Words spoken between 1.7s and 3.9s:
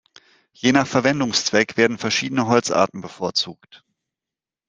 werden verschiedene Holzarten bevorzugt.